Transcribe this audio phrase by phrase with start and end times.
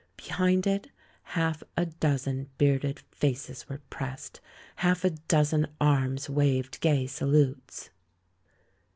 [0.17, 0.89] Behind it,
[1.37, 4.41] half a dozen bearded faces were pressed;
[4.77, 7.91] half a dozen arms waved gay salutes.